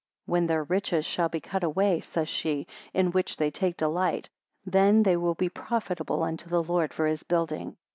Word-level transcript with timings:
When 0.25 0.47
their 0.47 0.63
riches 0.63 1.05
shall 1.05 1.29
be 1.29 1.39
cut 1.39 1.63
away, 1.63 1.99
says 1.99 2.27
she, 2.27 2.65
in 2.91 3.11
which 3.11 3.37
they 3.37 3.51
take 3.51 3.77
delight, 3.77 4.29
then 4.65 5.03
they 5.03 5.15
will 5.15 5.35
be 5.35 5.47
profitable 5.47 6.23
unto 6.23 6.49
the 6.49 6.63
Lord 6.63 6.91
for 6.91 7.05
his 7.05 7.21
building. 7.21 7.77